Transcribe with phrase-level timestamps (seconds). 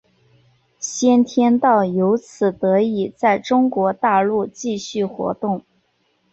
[0.79, 5.63] 先天道由此得以在中国大陆继续活动。